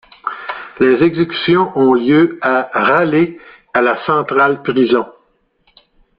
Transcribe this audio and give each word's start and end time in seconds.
Les 0.79 1.03
exécutions 1.03 1.77
ont 1.77 1.93
lieu 1.93 2.39
à 2.41 2.71
Raleigh 2.73 3.37
à 3.75 3.81
la 3.83 4.03
Central 4.07 4.63
Prison. 4.63 5.05